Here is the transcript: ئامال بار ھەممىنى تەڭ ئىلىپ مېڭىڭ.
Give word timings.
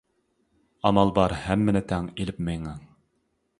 ئامال 0.89 1.11
بار 1.19 1.35
ھەممىنى 1.43 1.83
تەڭ 1.93 2.09
ئىلىپ 2.15 2.43
مېڭىڭ. 2.51 2.83